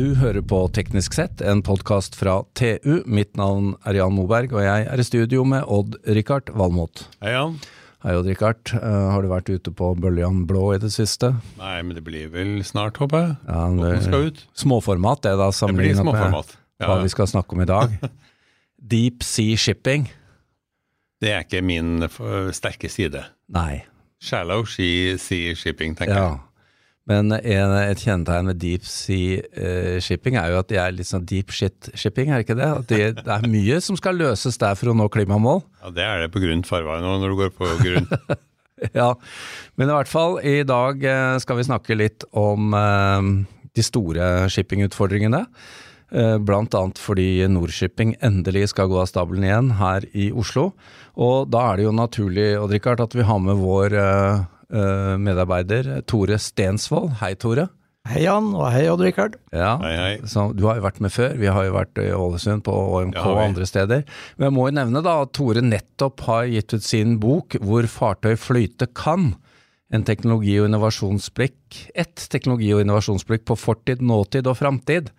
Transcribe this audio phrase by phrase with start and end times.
[0.00, 3.02] Du hører på Teknisk sett, en podkast fra TU.
[3.04, 7.02] Mitt navn er Jan Moberg, og jeg er i studio med Odd-Rikard Valmot.
[7.20, 7.58] Hei, Jan.
[8.06, 8.72] Hei, Odd-Rikard.
[8.72, 11.34] Uh, har du vært ute på Bøljan blå i det siste?
[11.58, 13.36] Nei, men det blir vel snart, håper jeg.
[13.50, 14.40] Ja, det, skal ut.
[14.62, 16.86] Småformat, det da, Det sammenlignet med ja.
[16.86, 18.00] hva vi skal snakke om i dag.
[18.94, 20.08] Deep Sea Shipping.
[21.20, 23.26] det er ikke min eh, sterke side.
[23.52, 23.82] Nei.
[24.16, 26.30] Shallow sea, sea shipping, tenker Ja.
[27.10, 31.08] Men en, et kjennetegn med deep sea uh, shipping er jo at de er litt
[31.08, 32.68] sånn deep shit shipping, er det ikke det?
[32.70, 35.64] At de, det er mye som skal løses der for å nå klimamål.
[35.82, 38.08] Ja, Det er det på grunn farvei nå, når du går på grunn.
[38.96, 39.10] Ja,
[39.76, 43.20] men i hvert fall i dag eh, skal vi snakke litt om uh,
[43.76, 45.42] de store shippingutfordringene.
[46.10, 46.80] Bl.a.
[46.96, 50.70] Fordi Nordshipping endelig skal gå av stabelen igjen her i Oslo.
[51.20, 53.98] Og da er det jo naturlig Odd Rikard, at vi har med vår
[54.70, 57.16] medarbeider Tore Stensvold.
[57.20, 57.68] Hei, Tore.
[58.08, 59.34] Hei Jan, og hei Odd-Rikard.
[59.52, 60.12] Ja, Hei, hei.
[60.28, 61.34] Så, du har jo vært med før.
[61.36, 64.06] Vi har jo vært i Ålesund, på OMK Ja, og andre steder.
[64.38, 67.86] Men jeg må jo nevne da at Tore nettopp har gitt ut sin bok 'Hvor
[67.92, 69.34] fartøy flyte kan'.
[69.92, 71.90] En teknologi- og innovasjonsblikk.
[71.94, 75.10] Ett teknologi- og innovasjonsblikk på fortid, nåtid og framtid.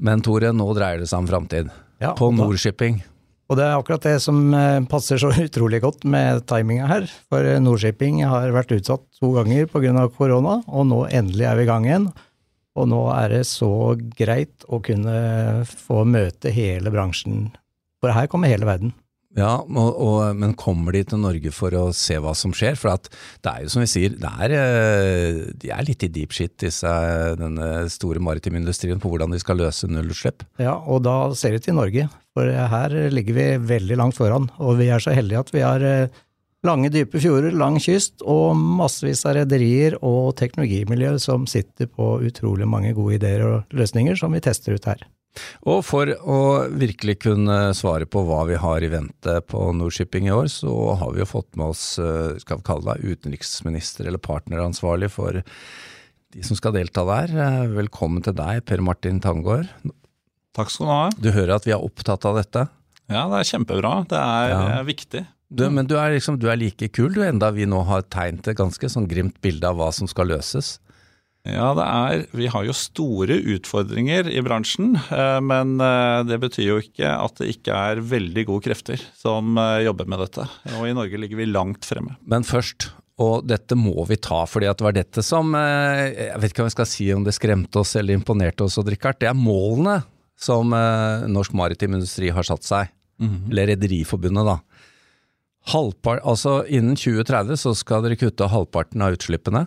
[0.00, 1.70] Men Tore, nå dreier det seg om framtid.
[2.00, 3.02] Ja, på Nordshipping.
[3.50, 7.08] Og det er akkurat det som eh, passer så utrolig godt med timinga her.
[7.32, 10.06] For eh, Nordshipping har vært utsatt to ganger pga.
[10.14, 12.10] korona, og nå endelig er vi i gang igjen.
[12.78, 17.48] Og nå er det så greit å kunne få møte hele bransjen.
[18.00, 18.94] For her kommer hele verden.
[19.38, 22.74] Ja, og, og, men kommer de til Norge for å se hva som skjer?
[22.78, 26.56] For det er jo som vi sier, er, eh, de er litt i deep shit,
[26.58, 26.94] disse,
[27.38, 30.42] denne store maritime industrien, på hvordan de skal løse nullutslipp.
[30.58, 32.08] Ja, og da ser det til Norge.
[32.34, 34.50] For her ligger vi veldig langt foran.
[34.58, 36.20] Og vi er så heldige at vi har eh,
[36.66, 42.68] lange, dype fjorder, lang kyst og massevis av rederier og teknologimiljø som sitter på utrolig
[42.68, 45.06] mange gode ideer og løsninger som vi tester ut her.
[45.70, 46.38] Og for å
[46.74, 51.12] virkelig kunne svare på hva vi har i vente på Nordshipping i år, så har
[51.14, 55.38] vi jo fått med oss, eh, skal vi kalle deg utenriksminister eller partneransvarlig for
[56.34, 57.30] de som skal delta der.
[57.36, 59.68] Eh, Velkommen til deg, Per Martin Tangård.
[60.56, 61.08] Takk skal du ha.
[61.14, 62.66] Du hører at vi er opptatt av dette.
[63.10, 63.94] Ja, det er kjempebra.
[64.10, 64.82] Det er Ja.
[64.82, 65.26] viktig.
[65.52, 68.46] Du, men du er, liksom, du er like kul, du, enda vi nå har tegnet
[68.48, 70.78] et ganske sånn grimt bilde av hva som skal løses.
[71.48, 76.66] Ja, det er Vi har jo store utfordringer i bransjen, eh, men eh, det betyr
[76.66, 80.44] jo ikke at det ikke er veldig gode krefter som eh, jobber med dette.
[80.76, 82.18] Og i Norge ligger vi langt fremme.
[82.28, 82.90] Men først,
[83.20, 86.70] og dette må vi ta, fordi at det var dette som Jeg vet ikke hva
[86.70, 89.20] jeg skal si om det skremte oss eller imponerte oss, Odd Rikard.
[89.20, 90.02] Det er målene
[90.40, 92.92] som norsk maritim industri har satt seg.
[93.20, 94.56] Eller Rederiforbundet, da.
[95.68, 99.66] Halvpart, altså Innen 2030 så skal dere kutte halvparten av utslippene.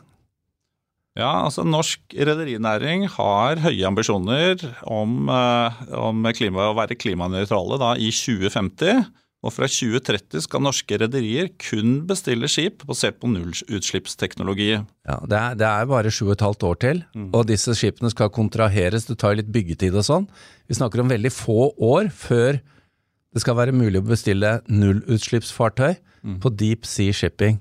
[1.13, 7.91] Ja, altså Norsk rederinæring har høye ambisjoner om, eh, om klima, å være klimanøytrale da,
[8.01, 9.03] i 2050.
[9.43, 14.69] Og fra 2030 skal norske rederier kun bestille skip basert på nullutslippsteknologi.
[15.03, 17.01] Ja, det, er, det er bare sju og et halvt år til,
[17.35, 19.05] og disse skipene skal kontraheres.
[19.09, 20.29] Det tar litt byggetid og sånn.
[20.71, 22.61] Vi snakker om veldig få år før
[23.33, 25.97] det skal være mulig å bestille nullutslippsfartøy
[26.39, 27.59] på deep sea shipping.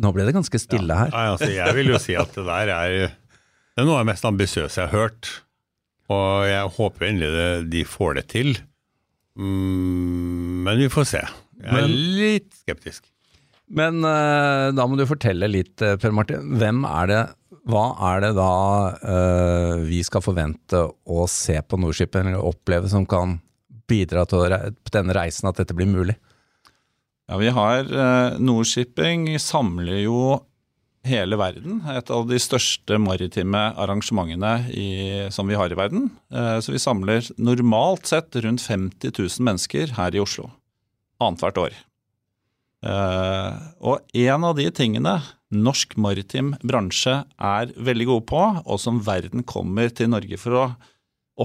[0.00, 1.12] Nå ble det ganske stille her.
[1.12, 4.12] Nei, altså, jeg vil jo si at det der er, det er noe av det
[4.14, 5.30] mest ambisiøse jeg har hørt.
[6.10, 8.54] Og jeg håper endelig de får det til.
[9.38, 11.22] Mm, men vi får se.
[11.60, 13.04] Jeg er litt skeptisk.
[13.70, 16.56] Men eh, da må du fortelle litt, eh, Per Martin.
[16.58, 17.20] Hvem er det,
[17.70, 18.54] hva er det da
[18.98, 23.38] eh, vi skal forvente å se på Nordshipen, eller oppleve, som kan
[23.90, 24.50] bidra til
[24.94, 26.16] denne reisen at dette blir mulig?
[27.30, 30.20] Ja, vi har eh, Nordshipping samler jo
[31.06, 31.76] hele verden.
[31.94, 34.86] Et av de største maritime arrangementene i,
[35.30, 36.08] som vi har i verden.
[36.34, 40.48] Eh, så vi samler normalt sett rundt 50 000 mennesker her i Oslo.
[41.22, 41.76] Annethvert år.
[42.82, 45.20] Eh, og en av de tingene
[45.54, 50.64] norsk maritim bransje er veldig gode på, og som verden kommer til Norge for å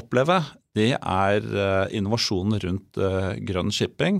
[0.01, 0.39] oppleve,
[0.75, 1.45] det er
[1.95, 2.97] innovasjonen rundt
[3.47, 4.17] grønn shipping.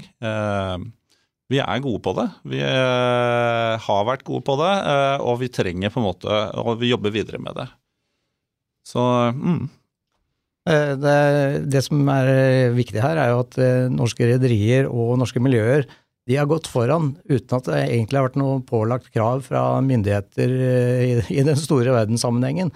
[1.52, 2.26] Vi er gode på det.
[2.50, 6.80] Vi eh, har vært gode på det, eh, og vi trenger på en måte Og
[6.82, 7.68] vi jobber videre med det.
[8.86, 9.02] Så
[9.34, 9.66] mm,
[10.66, 11.20] Eh, Det,
[11.70, 13.58] det som er viktig her, er jo at
[13.94, 15.86] norske rederier og norske miljøer
[16.26, 20.56] de har gått foran uten at det egentlig har vært noe pålagt krav fra myndigheter
[21.30, 22.72] i, den store verdenssammenhengen.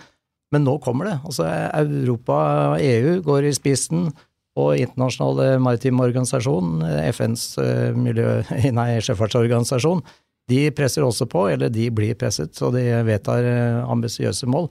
[0.53, 1.15] Men nå kommer det.
[1.25, 4.11] Altså Europa, EU går i spissen,
[4.57, 8.39] og internasjonale maritime organisasjon, eh, FNs eh, miljø,
[8.79, 10.03] nei, sjøfartsorganisasjon,
[10.49, 14.69] de presser også på, eller de blir presset, så de vedtar eh, ambisiøse mål.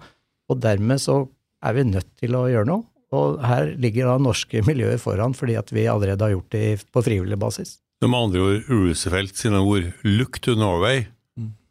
[0.49, 1.23] Og dermed så
[1.65, 2.87] er vi nødt til å gjøre noe.
[3.15, 7.05] Og her ligger da norske miljøer foran, fordi at vi allerede har gjort det på
[7.07, 7.79] frivillig basis.
[8.05, 11.07] Med andre ord, Roosevelt sine ord 'look to Norway',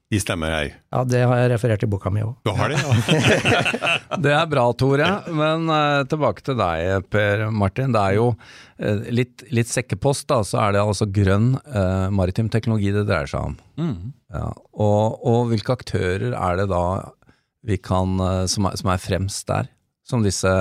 [0.08, 0.70] de stemmer jeg.
[0.94, 2.38] Ja, det har jeg referert i boka mi òg.
[2.48, 3.96] Du har det, ja?
[4.24, 5.08] Det er bra, Tore.
[5.36, 7.92] Men uh, tilbake til deg, Per Martin.
[7.92, 10.40] Det er jo uh, litt, litt, sekkepost, da.
[10.48, 13.58] Så er det altså grønn uh, maritim teknologi det dreier seg om.
[13.84, 14.14] Mm.
[14.32, 14.48] Ja,
[14.80, 16.84] og, og, hvilke aktører er det da
[17.68, 18.16] vi kan,
[18.48, 19.68] som er, som, er, fremst der?
[20.08, 20.52] Som disse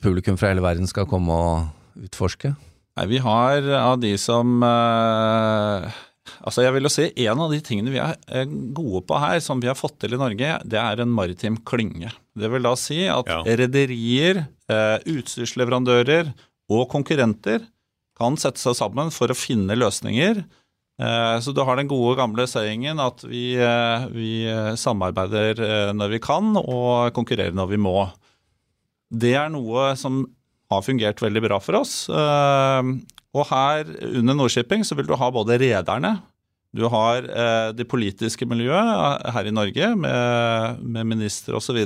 [0.00, 2.54] publikum fra hele verden skal komme og utforske?
[2.96, 4.56] Nei, vi har av de som
[6.42, 9.60] Altså jeg vil jo si En av de tingene vi er gode på her, som
[9.62, 12.12] vi har fått til i Norge, det er en maritim klynge.
[12.38, 13.42] Det vil da si at ja.
[13.62, 16.32] rederier, eh, utstyrsleverandører
[16.72, 17.66] og konkurrenter
[18.18, 20.44] kan sette seg sammen for å finne løsninger.
[21.02, 24.32] Eh, så du har den gode, gamle sayingen at vi, eh, vi
[24.78, 27.96] samarbeider når vi kan, og konkurrerer når vi må.
[29.12, 30.22] Det er noe som
[30.72, 32.06] har fungert veldig bra for oss.
[33.32, 36.18] Og her under Nordshipping så vil du ha både rederne,
[36.72, 38.80] du har eh, det politiske miljøet
[39.20, 41.82] eh, her i Norge med, med ministre osv.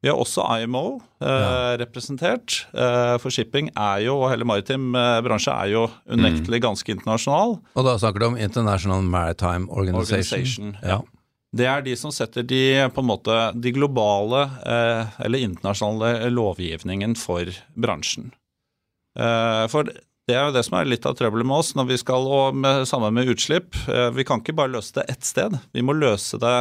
[0.00, 0.84] Vi har også IMO
[1.20, 1.76] eh, ja.
[1.82, 2.62] representert.
[2.72, 6.64] Eh, for shipping er jo, og hele maritim eh, bransje er jo unektelig mm.
[6.64, 7.58] ganske internasjonal.
[7.60, 10.72] Og da snakker du om International Maritime Organization.
[10.72, 11.02] Organization ja.
[11.50, 12.62] Det er de som setter de,
[12.94, 18.30] på en måte, de globale eh, eller internasjonale lovgivningen for bransjen.
[19.68, 19.88] for
[20.30, 22.58] det er jo det som er litt av trøbbelet med oss når vi skal, og
[22.62, 23.74] med, sammen med utslipp.
[23.90, 25.56] Eh, vi kan ikke bare løse det ett sted.
[25.74, 26.56] Vi må løse det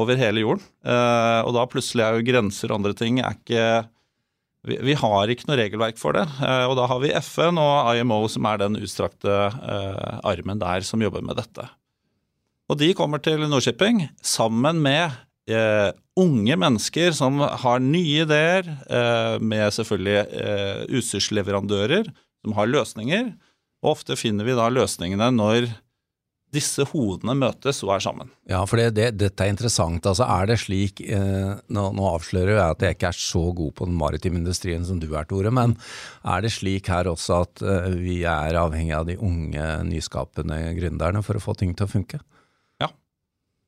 [0.00, 0.64] over hele jorden.
[0.86, 3.64] Eh, og da plutselig er jo grenser og andre ting er ikke
[4.68, 6.26] vi, har ikke noe regelverk for det.
[6.44, 9.36] Eh, og da har vi FN og IMO, som er den utstrakte
[10.24, 11.66] armen der som jobber med dette.
[12.70, 15.26] Og de kommer til Nordshipping sammen med
[16.20, 18.68] unge mennesker som har nye ideer,
[19.42, 22.12] med selvfølgelig utstyrsleverandører
[22.44, 23.30] som har løsninger.
[23.80, 25.70] Og ofte finner vi da løsningene når
[26.54, 28.30] disse hodene møtes og er sammen.
[28.50, 30.06] Ja, for det, det, dette er interessant.
[30.06, 33.74] Altså, er det slik eh, nå, nå, avslører jeg at jeg ikke er så god
[33.78, 35.76] på den maritime industrien som du er, Tore, men
[36.26, 41.22] er det slik her også at eh, vi er avhengig av de unge, nyskapende gründerne
[41.26, 42.18] for å få ting til å funke?
[42.82, 42.90] Ja,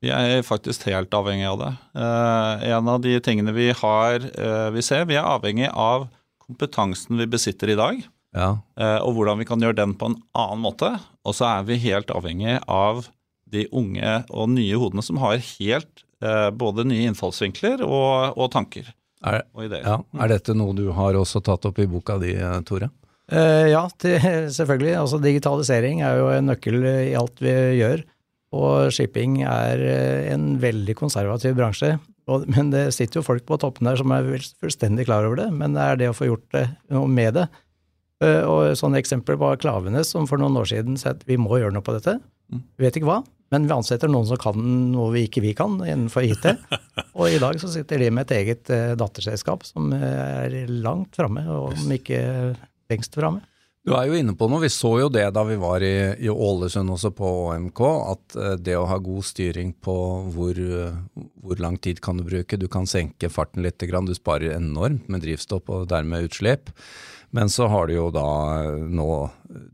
[0.03, 1.71] vi er faktisk helt avhengig av det.
[2.03, 6.09] Eh, en av de tingene vi har, eh, vi ser, vi er avhengig av
[6.43, 8.03] kompetansen vi besitter i dag.
[8.37, 8.53] Ja.
[8.81, 10.95] Eh, og hvordan vi kan gjøre den på en annen måte.
[11.27, 13.07] Og så er vi helt avhengig av
[13.53, 18.89] de unge og nye hodene som har helt eh, både nye innfallsvinkler og, og tanker
[18.89, 19.85] er, og ideer.
[19.85, 19.99] Ja.
[20.25, 22.35] Er dette noe du har også tatt opp i boka di,
[22.69, 22.89] Tore?
[23.33, 24.17] Uh, ja, til,
[24.53, 24.97] selvfølgelig.
[25.05, 28.07] Altså, digitalisering er jo en nøkkel i alt vi gjør.
[28.53, 29.81] Og shipping er
[30.35, 31.95] en veldig konservativ bransje.
[32.29, 34.29] Og, men det sitter jo folk på toppen der som er
[34.61, 35.47] fullstendig klar over det.
[35.57, 37.71] Men det er det å få gjort det, noe med det Eh,
[38.23, 41.75] og sånne eksempler var Klavenes, som for noen år siden sa at vi må gjøre
[41.75, 42.19] noe på dette.
[42.53, 42.67] Vi mm.
[42.85, 43.21] vet ikke hva,
[43.53, 44.59] men vi ansetter noen som kan
[44.93, 46.47] noe vi ikke vi kan innenfor IT.
[47.19, 51.45] Og i dag så sitter de med et eget uh, datterselskap som er langt framme,
[51.49, 52.21] om ikke
[52.93, 53.45] lengst framme.
[53.83, 56.31] Du er jo inne på noe, vi så jo det da vi var i, i
[56.31, 57.81] Ålesund også på OMK,
[58.13, 59.95] at det å ha god styring på
[60.31, 60.61] hvor,
[61.43, 65.25] hvor, lang tid kan du bruke, du kan senke farten litt, du sparer enormt med
[65.27, 66.71] drivstoff og dermed utslipp.
[67.33, 68.29] Men så har du jo da
[68.77, 69.09] nå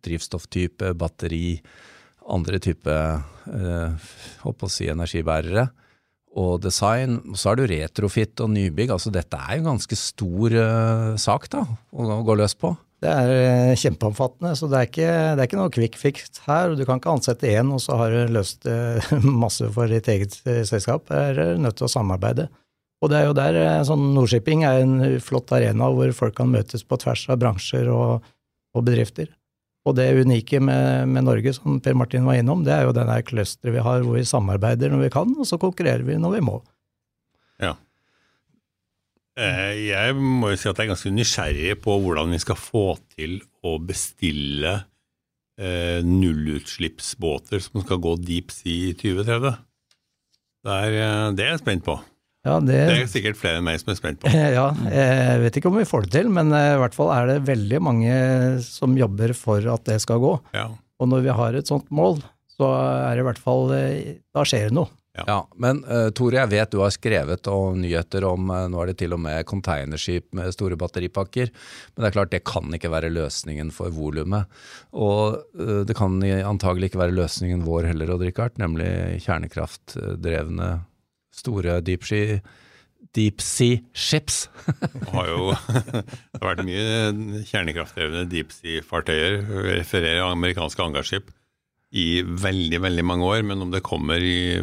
[0.05, 1.59] drivstofftype, batteri,
[2.29, 4.09] andre type eh,
[4.45, 5.69] å si energibærere
[6.38, 7.19] og design.
[7.35, 8.93] Så har du retrofit og nybygg.
[8.95, 12.75] altså Dette er jo en ganske stor eh, sak da, å gå løs på.
[12.99, 16.73] Det er uh, kjempeomfattende, så det er, ikke, det er ikke noe quick fix her.
[16.75, 19.12] Du kan ikke ansette én, og så har du løst uh,
[19.45, 20.35] masse for ditt eget
[20.67, 21.07] selskap.
[21.07, 22.49] Du er nødt til å samarbeide.
[22.99, 26.50] Og det er jo der eh, sånn Nordshipping er en flott arena hvor folk kan
[26.50, 28.25] møtes på tvers av bransjer og,
[28.75, 29.31] og bedrifter.
[29.87, 33.21] Og det unike med, med, Norge, som Per Martin var innom, det er jo denne
[33.25, 36.43] clusteret vi har hvor vi samarbeider når vi kan, og så konkurrerer vi når vi
[36.45, 36.59] må.
[37.62, 37.76] Ja.
[39.38, 42.85] Eh, jeg må jo si at jeg er ganske nysgjerrig på hvordan vi skal få
[43.14, 44.75] til å bestille
[45.57, 49.57] eh, nullutslippsbåter som skal gå deep sea i 2030.
[50.67, 52.00] Det er, det er jeg spent på.
[52.47, 54.30] Ja, det, det, er sikkert flere enn meg som er spent på.
[54.59, 57.33] Ja, Jeg vet ikke om vi får det til, men eh, i hvert fall er
[57.33, 58.18] det veldig mange
[58.64, 60.37] som jobber for at det skal gå.
[60.57, 60.68] Ja.
[60.99, 62.23] Og når vi har et sånt mål,
[62.59, 64.90] så er det i hvert fall eh, Da skjer det noe.
[65.18, 65.25] Ja.
[65.26, 68.92] ja, Men uh, Tore, jeg vet du har skrevet om nyheter om uh, nå er
[68.92, 71.50] det til og med containerskip med store batteripakker.
[71.50, 74.47] Men det er klart det kan ikke være løsningen for volumet.
[74.95, 78.92] Og uh, det kan antagelig ikke være løsningen vår heller, Odd Rikard, nemlig
[79.26, 80.71] kjernekraftdrevne
[81.38, 82.07] store deep
[83.16, 84.49] deep sea ships.
[84.95, 85.52] Det har jo
[86.33, 89.42] det har vært mye kjernekraftdrevne deep sea-fartøyer,
[89.78, 91.30] refererer amerikanske hangarskip,
[91.88, 93.47] i veldig, veldig mange år.
[93.49, 94.59] Men om det kommer i,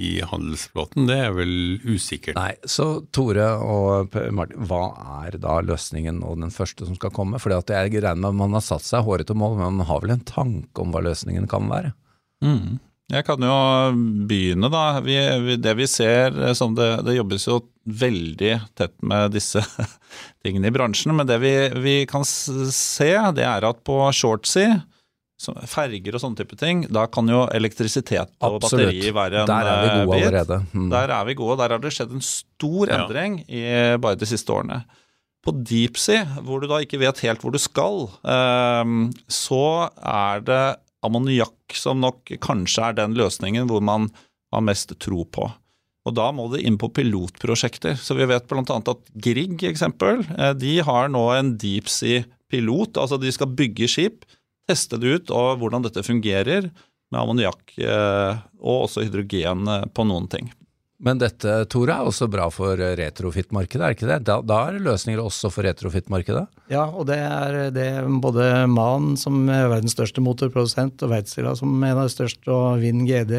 [0.00, 1.52] i handelsflåten, det er vel
[1.84, 2.38] usikkert.
[2.38, 4.82] Nei, så Tore og Martin, hva
[5.26, 7.40] er da løsningen og den første som skal komme?
[7.42, 10.02] Fordi at jeg regner med at man har satt seg hårete mål, men man har
[10.04, 11.92] vel en tanke om hva løsningen kan være?
[12.44, 12.78] Mm.
[13.12, 13.56] Jeg kan jo
[14.26, 14.98] begynne, da.
[15.04, 15.14] Vi,
[15.62, 19.62] det vi ser som det, det jobbes jo veldig tett med disse
[20.42, 21.14] tingene i bransjen.
[21.14, 21.52] Men det vi,
[21.84, 24.80] vi kan se, det er at på shortsea,
[25.68, 28.88] ferger og sånne type ting, da kan jo elektrisitet og Absolutt.
[28.90, 29.52] batteri være en bit.
[29.52, 30.26] Der er vi gode bit.
[30.26, 30.58] allerede.
[30.72, 30.86] Mm.
[30.96, 31.56] Der er vi gode.
[31.60, 33.02] Der har det skjedd en stor Ja.
[33.04, 33.62] endring i
[34.02, 34.80] bare de siste årene.
[35.46, 39.60] På deep sea, hvor du da ikke vet helt hvor du skal, ehm, så
[40.02, 40.64] er det
[41.06, 44.10] ammoniakk som nok kanskje er den løsningen hvor man
[44.54, 45.48] har mest tro på.
[46.06, 47.96] Og da må det inn på pilotprosjekter.
[47.98, 48.62] Så vi vet bl.a.
[48.62, 53.00] at Grieg eksempel, eh, de har nå en deep sea-pilot.
[53.02, 54.26] Altså de skal bygge skip,
[54.70, 56.70] teste det ut og hvordan dette fungerer
[57.10, 60.50] med ammoniakk eh, og også hydrogen eh, på noen ting.
[60.98, 64.20] Men dette, Tore, er også bra for retrofit-markedet, er ikke det?
[64.24, 66.46] Da, da er det løsninger også for retrofit-markedet?
[66.72, 67.90] Ja, og det er det
[68.24, 72.48] både MAN som er verdens største motorprodusent, og Wärtsilä som er en av de største,
[72.48, 73.36] og Vind GD,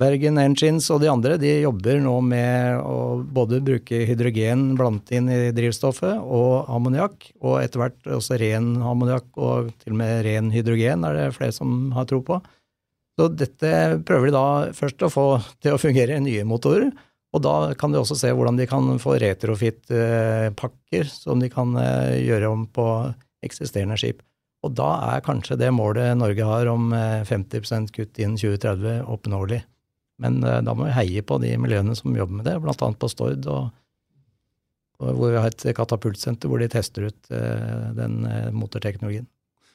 [0.00, 5.28] Bergen Engines og de andre, de jobber nå med å både bruke hydrogen blandet inn
[5.30, 10.50] i drivstoffet, og ammoniakk, og etter hvert også ren ammoniakk og til og med ren
[10.54, 12.40] hydrogen er det flere som har tro på.
[13.14, 13.72] Så dette
[14.06, 15.26] prøver de da først å få
[15.62, 16.90] til å fungere nye motorer,
[17.34, 22.20] og da kan de også se hvordan de kan få retrofit-pakker som de kan eh,
[22.22, 22.86] gjøre om på
[23.44, 24.22] eksisterende skip.
[24.64, 29.64] Og da er kanskje det målet Norge har om eh, 50% kutt innen 2030 oppnåelig.
[30.22, 33.10] Men eh, da må vi heie på de miljøene som jobber med det, annet på
[33.10, 33.74] Stord, og,
[35.02, 39.26] hvor vi har et katapultsenter hvor de tester ut eh, den eh, motorteknologien.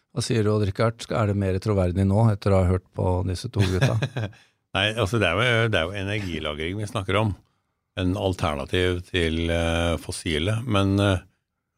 [0.10, 3.50] Hva sier du, Odd-Rikard, er det mer troverdig nå, etter å ha hørt på disse
[3.54, 3.98] to gutta?
[4.78, 7.36] Nei, altså det er, jo, det er jo energilagring vi snakker om.
[8.00, 10.60] En alternativ til uh, fossile.
[10.66, 11.22] Men uh,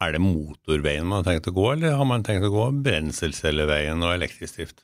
[0.04, 4.00] er det motorveien man har tenkt å gå, eller har man tenkt å gå brenselcelleveien
[4.04, 4.82] og elektrisk drift?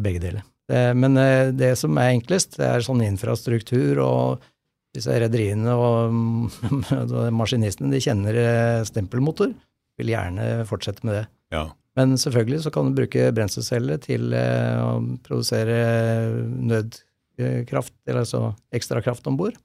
[0.00, 0.46] Begge deler.
[0.68, 4.46] Det, men eh, det som er enklest, det er sånn infrastruktur, og
[4.96, 6.14] disse rederiene og
[7.40, 8.38] maskinistene, de kjenner
[8.88, 9.52] stempelmotor,
[10.00, 11.24] vil gjerne fortsette med det.
[11.52, 11.66] Ja.
[11.98, 14.92] Men selvfølgelig så kan du bruke brenselceller til eh, å
[15.26, 15.78] produsere
[16.70, 18.42] nødkraft, eller altså
[18.74, 19.56] ekstrakraft om bord,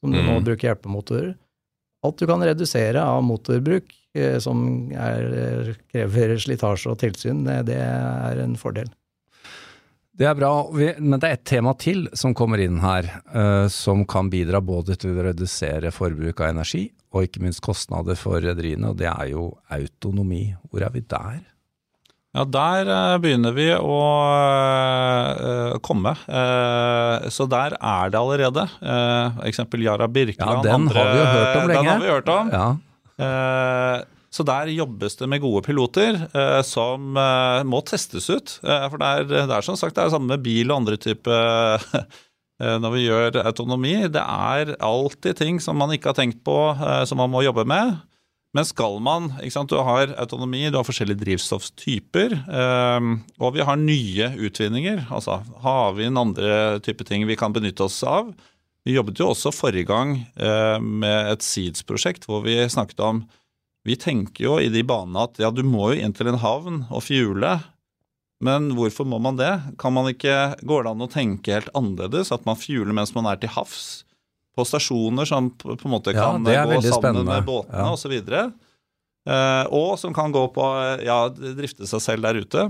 [0.00, 0.44] som du må Mhm.
[0.46, 1.34] bruke hjelpemotorer.
[2.04, 7.80] Alt du kan redusere av motorbruk eh, som er, krever slitasje og tilsyn, det, det
[7.82, 8.88] er en fordel.
[10.16, 13.04] Det er bra, men det er et tema til som kommer inn her,
[13.34, 18.16] eh, som kan bidra både til å redusere forbruk av energi, og ikke minst kostnader
[18.16, 20.54] for rederiene, og det er jo autonomi.
[20.70, 21.42] Hvor er vi der?
[22.36, 24.00] Ja, der eh, begynner vi å
[25.40, 26.12] eh, komme.
[26.28, 28.66] Eh, så der er det allerede.
[29.48, 31.80] Eksempel Yara Ja, den den har vi jo hørt om lenge.
[31.80, 32.52] Den har vi hørt om.
[32.52, 32.68] Ja,
[34.36, 36.18] så der jobbes det med gode piloter
[36.68, 37.14] som
[37.64, 38.58] må testes ut.
[38.60, 41.38] For det er, det er som sagt det er samme med bil og andre type
[42.60, 43.94] eh, når vi gjør autonomi.
[44.12, 46.58] Det er alltid ting som man ikke har tenkt på,
[47.08, 47.96] som man må jobbe med.
[48.56, 53.76] Men skal man sant, Du har autonomi, du har forskjellige drivstofftyper, eh, og vi har
[53.76, 55.06] nye utvinninger.
[55.12, 58.32] Altså havvind, andre typer ting vi kan benytte oss av.
[58.86, 63.26] Vi jobbet jo også forrige gang eh, med et Seeds-prosjekt hvor vi snakket om
[63.86, 66.80] Vi tenker jo i de banene at ja, du må jo inn til en havn
[66.90, 67.52] og fjule,
[68.42, 69.52] men hvorfor må man det?
[69.78, 72.32] Kan man ikke, Går det an å tenke helt annerledes?
[72.34, 74.05] At man fjuler mens man er til havs?
[74.56, 77.26] På stasjoner som på en måte kan er gå sammen spennende.
[77.28, 77.92] med båtene Ja.
[77.92, 78.14] osv.
[79.26, 80.66] Eh, og som kan gå på
[81.04, 82.66] ja, drifte seg selv der ute.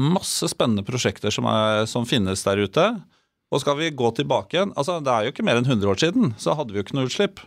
[0.00, 2.84] Masse spennende prosjekter som, er, som finnes der ute.
[3.50, 5.98] Og skal vi gå tilbake igjen altså Det er jo ikke mer enn 100 år
[5.98, 7.40] siden, så hadde vi jo ikke noe utslipp.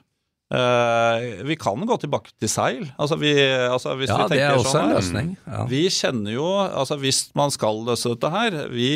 [0.53, 2.83] Eh, vi kan gå tilbake til seil.
[2.99, 3.31] Altså vi,
[3.71, 5.29] altså hvis ja vi det er også sånn en løsning.
[5.47, 5.63] Ja.
[5.71, 8.89] Vi kjenner jo altså Hvis man skal løse dette her, vi,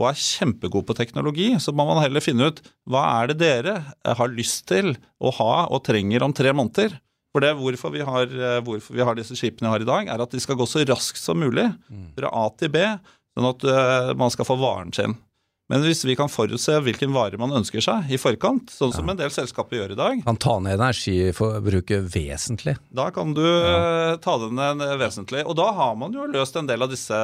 [0.00, 3.74] og er kjempegod på teknologi, så må man heller finne ut hva er det dere
[4.04, 6.96] har lyst til å ha og trenger om tre måneder.
[7.32, 10.08] For det hvorfor vi har, eh, hvorfor vi har disse skipene vi har i dag,
[10.12, 11.64] er at de skal gå så raskt som mulig
[12.16, 12.82] fra A til B,
[13.36, 15.16] sånn at eh, man skal få varen sin.
[15.72, 19.16] Men hvis vi kan forutse hvilken vare man ønsker seg i forkant, sånn som en
[19.16, 22.76] del selskaper gjør i dag, Kan ta ned energiforbruket vesentlig.
[22.92, 24.18] da kan du ja.
[24.20, 25.46] ta den ned vesentlig.
[25.48, 27.16] Og da har man jo løst en del av disse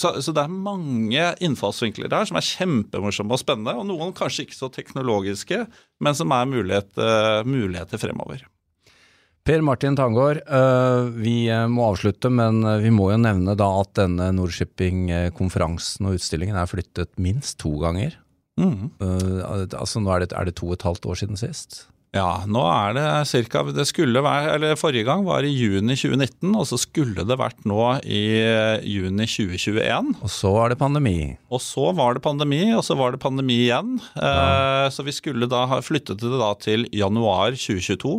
[0.00, 4.48] Så, så det er mange innfallsvinkler der som er kjempemorsomme og spennende, og noen kanskje
[4.48, 5.66] ikke så teknologiske,
[6.00, 8.46] men som er mulighet, eh, muligheter fremover.
[9.44, 13.66] Per Martin Tangård, øh, vi øh, må avslutte, men øh, vi må jo nevne da
[13.82, 18.16] at denne Nordshipping-konferansen og utstillingen er flyttet minst to ganger.
[18.56, 18.94] Mm.
[19.02, 21.82] Altså nå er det, er det to og et halvt år siden sist?
[22.14, 26.52] Ja, nå er det cirka Det skulle være Eller forrige gang var i juni 2019,
[26.54, 30.14] og så skulle det vært nå i eh, juni 2021.
[30.22, 31.34] Og så var det pandemi.
[31.50, 33.98] Og så var det pandemi, og så var det pandemi igjen.
[34.14, 34.88] Ja.
[34.94, 38.14] så vi skulle da ha flyttet det da til januar 2022.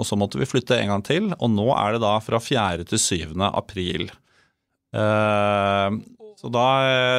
[0.00, 2.86] Og så måtte vi flytte en gang til, og nå er det da fra 4.
[2.88, 3.36] til 7.
[3.50, 4.06] april.
[4.96, 5.98] Eh,
[6.40, 6.64] så da,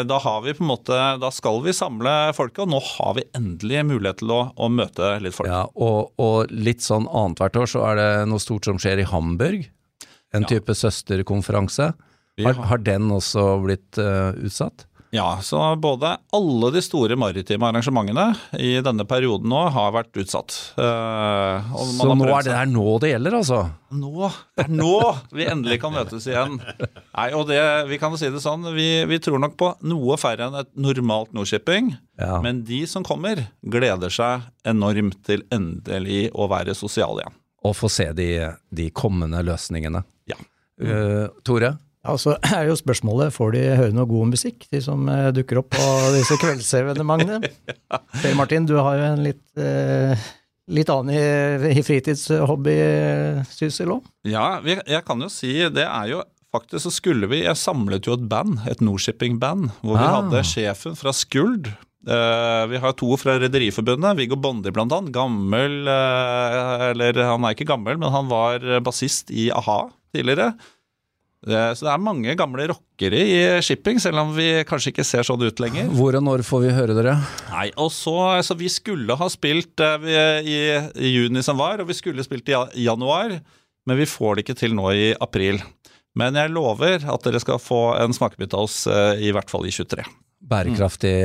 [0.10, 3.24] da har vi på en måte Da skal vi samle folket, og nå har vi
[3.38, 5.48] endelig mulighet til å, å møte litt folk.
[5.52, 9.08] Ja, og, og litt sånn annethvert år så er det noe stort som skjer i
[9.12, 9.68] Hamburg.
[10.34, 10.56] En Ja.
[10.56, 11.92] type søsterkonferanse.
[12.42, 14.88] Har, har- har den også blitt uh, utsatt?
[15.12, 20.56] Ja, så både alle de store maritime arrangementene i denne perioden nå har vært utsatt.
[20.80, 23.60] Eh, Så nå er det her nå det gjelder, altså?
[23.92, 24.94] Nå, det er nå
[25.36, 26.56] vi endelig kan møtes igjen.
[26.64, 27.60] Nei, og det,
[27.92, 31.36] vi kan si det sånn, vi, vi tror nok på noe færre enn et normalt
[31.36, 31.92] Nordshipping.
[32.22, 32.40] Ja.
[32.46, 37.36] Men de som kommer, gleder seg enormt til endelig å være sosiale igjen.
[37.68, 38.32] Og få se de,
[38.74, 40.06] de kommende løsningene.
[40.32, 40.40] Ja.
[40.82, 41.76] Uh, Tore?
[42.08, 45.58] Ja, så er jo spørsmålet, får de høre noe god musikk, de som eh, dukker
[45.62, 47.38] opp på disse kveldsevenementene?
[48.24, 50.14] Per Martin, du har jo en litt, eh,
[50.74, 51.22] litt annen i,
[51.78, 54.02] i fritidshobby-syssel òg?
[54.30, 56.20] Ja, vi, jeg kan jo si det er jo
[56.52, 60.18] Faktisk så skulle vi Jeg samlet jo et band, et Nordshipping-band, hvor vi Ah.
[60.18, 61.70] hadde sjefen fra Skuld.
[62.04, 65.14] Eh, vi har to fra Rederiforbundet, Viggo Bondi blant annet.
[65.16, 69.78] Gammel eh, Eller han er ikke gammel, men han var bassist i a-ha
[70.12, 70.50] tidligere.
[71.48, 75.26] Eh, så det er mange gamle rockere i shipping, selv om vi kanskje ikke ser
[75.26, 75.88] sånn ut lenger.
[75.98, 77.16] Hvor og når får vi høre dere?
[77.50, 80.60] Nei, og så, altså, Vi skulle ha spilt eh, vi- i,
[81.02, 83.40] i juni som var, og vi skulle spilt i januar.
[83.90, 85.58] Men vi får det ikke til nå i april.
[86.14, 89.66] Men jeg lover at dere skal få en smakebit av oss eh, i hvert fall
[89.66, 90.06] i 23.
[90.52, 91.16] Bærekraftig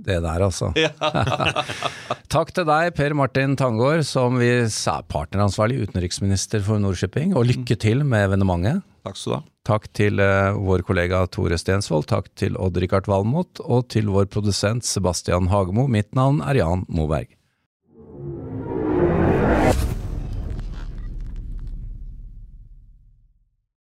[0.00, 0.70] det der, altså.
[2.34, 7.76] Takk til deg, Per Martin Tangård, som vi er partneransvarlig utenriksminister for Nordshipping, og lykke
[7.80, 8.82] til med evenementet.
[9.06, 9.42] Takk skal du ha.
[9.70, 14.86] Takk til uh, vår kollega Tore Stensvold, takk til Odd-Rikard Valmot, og til vår produsent
[14.88, 15.86] Sebastian Hagemo.
[15.88, 17.39] Mitt navn er Jan Moberg.